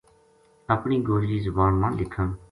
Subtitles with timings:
[0.75, 2.27] اپنی گوجری زبان ما لکھن